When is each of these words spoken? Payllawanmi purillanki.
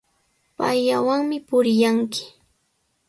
Payllawanmi 0.57 1.37
purillanki. 1.47 2.23